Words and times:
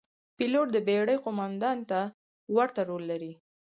پیلوټ 0.37 0.67
د 0.73 0.77
بېړۍ 0.87 1.15
قوماندان 1.25 1.77
ته 1.89 1.99
ورته 2.55 2.81
رول 2.89 3.03
لري. 3.11 3.33